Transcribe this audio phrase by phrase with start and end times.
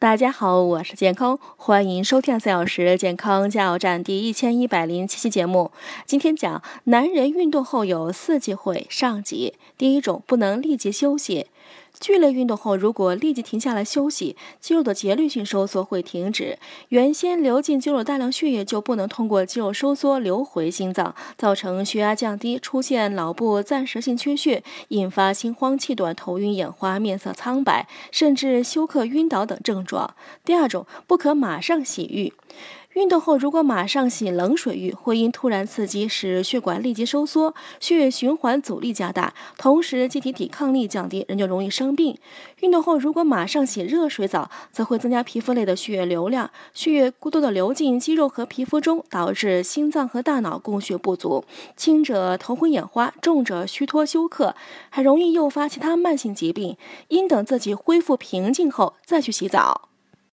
[0.00, 5.72] 大家好，我是健康，欢迎收听三小时健康加油站第一千一百零七期节目。
[6.06, 11.48] 今天讲男人运动后有四忌讳上集，第一种不能立即休息。
[11.98, 16.58] 剧烈运动后，如果立即停下来休息，肌肉的节律性收缩会停止，
[16.88, 29.89] 原先流进肌肉大量血液就不能通过肌肉收缩流回心脏，造成血压降低，出现脑部暂时性缺血，引发心慌气短、头晕眼花、面色苍白，甚至休克、晕倒等症状。
[30.44, 32.32] 第二种，不可马上洗浴。
[32.94, 42.18] 运动后，如果马上洗冷水浴，会因突然刺激使血管立即收缩，血液循环阻力加大，同时机体抵抗力降低，人就容易生病。
[42.58, 51.44] 运动后，如果马上洗热水澡，则会增加皮肤内的血液流量，血液过多的流进肌肉和皮肤中，导致心脏和大脑供血不足，
[51.76, 54.56] 轻者头昏眼花，重者虚脱休克，
[54.88, 56.76] 还容易诱发其他慢性疾病。
[57.06, 59.89] 应等自己恢复平静后再去洗澡。